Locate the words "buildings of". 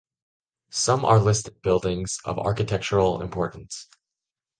1.61-2.39